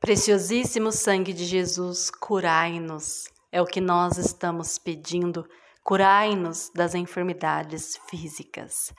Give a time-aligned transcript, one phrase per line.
[0.00, 3.24] Preciosíssimo sangue de Jesus, curai-nos.
[3.50, 5.48] É o que nós estamos pedindo.
[5.82, 8.92] Curai-nos das enfermidades físicas.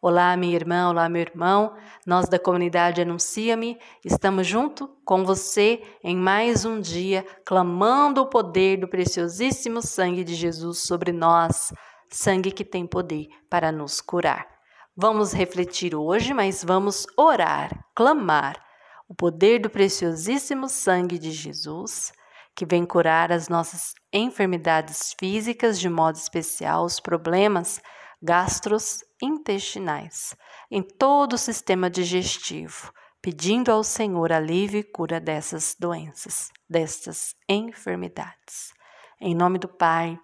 [0.00, 1.76] Olá, minha irmã, olá, meu irmão.
[2.06, 8.78] Nós da comunidade Anuncia-me estamos junto com você em mais um dia, clamando o poder
[8.78, 11.74] do preciosíssimo sangue de Jesus sobre nós,
[12.08, 14.48] sangue que tem poder para nos curar.
[14.96, 18.67] Vamos refletir hoje, mas vamos orar, clamar
[19.08, 22.12] o poder do preciosíssimo sangue de Jesus,
[22.54, 27.80] que vem curar as nossas enfermidades físicas, de modo especial os problemas
[28.20, 30.36] gastrointestinais,
[30.70, 38.74] em todo o sistema digestivo, pedindo ao Senhor alívio e cura dessas doenças, destas enfermidades.
[39.20, 40.18] Em nome do Pai,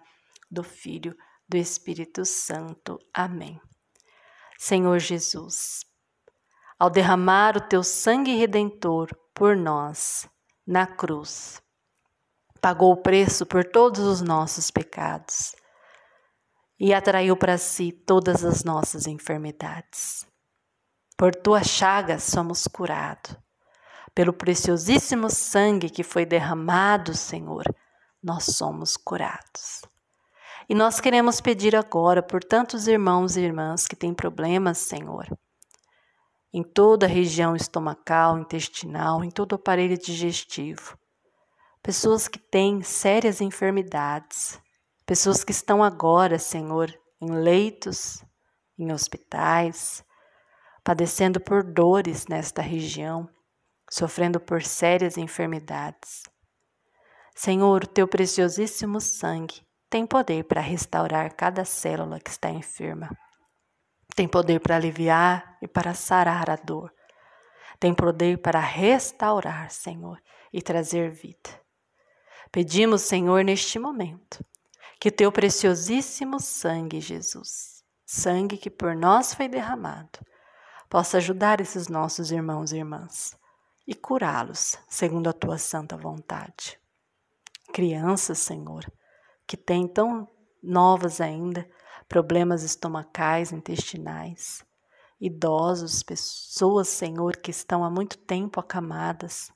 [0.51, 1.15] do Filho,
[1.47, 2.99] do Espírito Santo.
[3.13, 3.59] Amém.
[4.57, 5.85] Senhor Jesus,
[6.77, 10.27] ao derramar o teu sangue redentor por nós
[10.67, 11.61] na cruz.
[12.59, 15.55] Pagou o preço por todos os nossos pecados
[16.79, 20.27] e atraiu para si todas as nossas enfermidades.
[21.17, 23.37] Por tua chaga somos curados.
[24.13, 27.63] Pelo preciosíssimo sangue que foi derramado, Senhor,
[28.23, 29.81] nós somos curados.
[30.67, 35.27] E nós queremos pedir agora por tantos irmãos e irmãs que têm problemas, Senhor
[36.55, 40.97] em toda a região estomacal, intestinal, em todo o aparelho digestivo.
[41.83, 44.57] Pessoas que têm sérias enfermidades,
[45.05, 48.23] pessoas que estão agora, Senhor, em leitos,
[48.79, 50.01] em hospitais,
[50.81, 53.27] padecendo por dores nesta região,
[53.91, 56.23] sofrendo por sérias enfermidades.
[57.35, 63.09] Senhor, o teu preciosíssimo sangue tem poder para restaurar cada célula que está enferma.
[64.15, 66.93] Tem poder para aliviar e para sarar a dor.
[67.79, 70.21] Tem poder para restaurar, Senhor,
[70.53, 71.49] e trazer vida.
[72.51, 74.43] Pedimos, Senhor, neste momento,
[74.99, 80.19] que teu preciosíssimo sangue, Jesus, sangue que por nós foi derramado,
[80.89, 83.37] possa ajudar esses nossos irmãos e irmãs
[83.85, 86.79] e curá-los segundo a tua santa vontade.
[87.73, 88.89] Crianças, Senhor,
[89.45, 90.27] que têm tão
[90.63, 91.69] novas ainda,
[92.07, 94.63] problemas estomacais, intestinais,
[95.19, 99.51] idosos, pessoas, Senhor, que estão há muito tempo acamadas.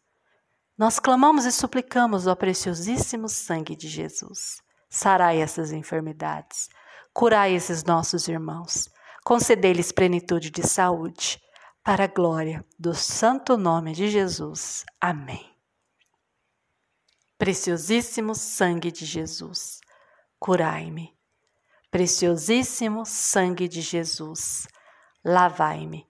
[0.77, 4.61] Nós clamamos e suplicamos o preciosíssimo sangue de Jesus.
[4.89, 6.69] Sarai essas enfermidades,
[7.13, 8.89] curai esses nossos irmãos,
[9.23, 11.39] concedei-lhes plenitude de saúde,
[11.83, 14.85] para a glória do santo nome de Jesus.
[14.99, 15.49] Amém.
[17.37, 19.79] Preciosíssimo sangue de Jesus,
[20.39, 21.18] curai-me
[21.91, 24.67] Preciosíssimo sangue de Jesus,
[25.25, 26.07] lavai-me.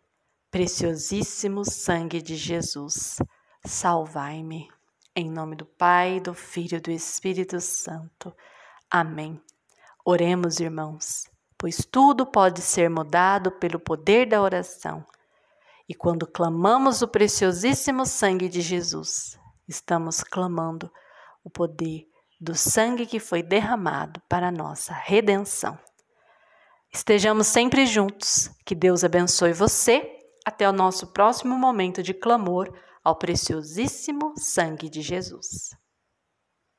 [0.51, 3.19] Preciosíssimo sangue de Jesus,
[3.66, 4.69] salvai-me.
[5.16, 8.35] Em nome do Pai, do Filho e do Espírito Santo.
[8.91, 9.41] Amém.
[10.03, 15.06] Oremos, irmãos, pois tudo pode ser mudado pelo poder da oração.
[15.88, 20.91] E quando clamamos o preciosíssimo sangue de Jesus, estamos clamando
[21.41, 22.09] o poder
[22.39, 25.77] do sangue que foi derramado para nossa redenção.
[26.91, 28.50] Estejamos sempre juntos.
[28.66, 30.17] Que Deus abençoe você.
[30.45, 32.73] Até o nosso próximo momento de clamor
[33.03, 35.72] ao preciosíssimo sangue de Jesus.